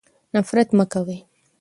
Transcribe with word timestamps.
نفرت 0.35 0.69
مه 0.77 0.85
کوئ. 0.91 1.17